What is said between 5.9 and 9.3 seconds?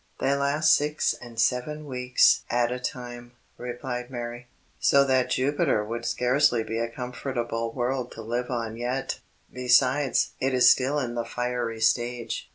scarcely be a comfortable world to live on yet.